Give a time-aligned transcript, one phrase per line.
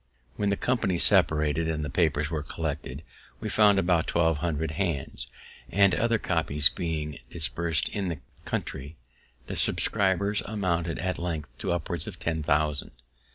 [0.35, 3.03] When the company separated, and the papers were collected,
[3.39, 5.27] we found above twelve hundred hands;
[5.69, 8.97] and, other copies being dispersed in the country,
[9.45, 12.89] the subscribers amounted at length to upward of ten thousand.